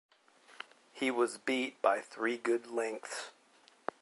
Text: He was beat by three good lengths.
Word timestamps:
He 0.93 1.11
was 1.11 1.37
beat 1.37 1.79
by 1.83 2.01
three 2.01 2.35
good 2.35 2.65
lengths. 2.71 3.29